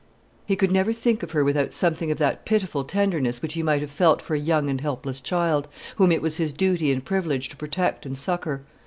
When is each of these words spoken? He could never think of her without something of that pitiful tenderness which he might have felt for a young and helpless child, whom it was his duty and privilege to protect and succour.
He 0.47 0.55
could 0.55 0.71
never 0.71 0.93
think 0.93 1.21
of 1.21 1.29
her 1.29 1.43
without 1.43 1.73
something 1.73 2.09
of 2.09 2.17
that 2.17 2.43
pitiful 2.43 2.83
tenderness 2.83 3.39
which 3.43 3.53
he 3.53 3.61
might 3.61 3.81
have 3.81 3.91
felt 3.91 4.19
for 4.19 4.33
a 4.33 4.39
young 4.39 4.67
and 4.67 4.81
helpless 4.81 5.21
child, 5.21 5.67
whom 5.97 6.11
it 6.11 6.23
was 6.23 6.37
his 6.37 6.51
duty 6.53 6.91
and 6.91 7.05
privilege 7.05 7.49
to 7.49 7.55
protect 7.55 8.07
and 8.07 8.17
succour. 8.17 8.63